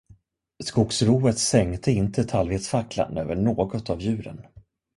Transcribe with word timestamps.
Skogsrået 0.63 1.37
sänkte 1.39 1.91
inte 1.91 2.23
tallvedsfacklan 2.23 3.17
över 3.17 3.35
något 3.35 3.89
av 3.89 4.01
djuren. 4.01 4.45